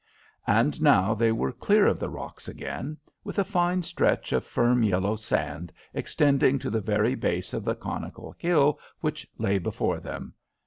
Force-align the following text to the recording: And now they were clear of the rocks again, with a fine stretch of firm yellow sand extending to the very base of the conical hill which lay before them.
And 0.47 0.81
now 0.81 1.13
they 1.13 1.31
were 1.31 1.51
clear 1.51 1.85
of 1.85 1.99
the 1.99 2.09
rocks 2.09 2.47
again, 2.47 2.97
with 3.23 3.37
a 3.37 3.43
fine 3.43 3.83
stretch 3.83 4.33
of 4.33 4.43
firm 4.43 4.81
yellow 4.81 5.15
sand 5.15 5.71
extending 5.93 6.57
to 6.57 6.71
the 6.71 6.81
very 6.81 7.13
base 7.13 7.53
of 7.53 7.63
the 7.63 7.75
conical 7.75 8.31
hill 8.39 8.79
which 9.01 9.27
lay 9.37 9.59
before 9.59 9.99
them. 9.99 10.33